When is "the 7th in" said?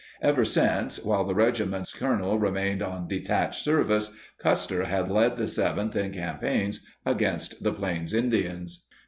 5.37-6.11